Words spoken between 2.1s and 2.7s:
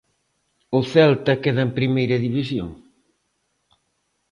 División.